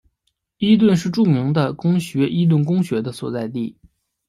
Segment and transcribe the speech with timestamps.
[0.57, 3.75] 伊顿是著名的公学伊顿公学的所在地。